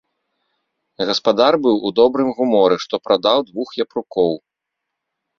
Гаспадар 1.09 1.53
быў 1.65 1.75
у 1.89 1.91
добрым 1.99 2.31
гуморы, 2.37 2.77
што 2.85 2.95
прадаў 3.05 3.37
двух 3.51 3.69
япрукоў. 3.85 4.31